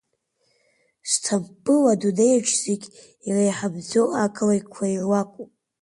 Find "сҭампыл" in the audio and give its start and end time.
1.11-1.81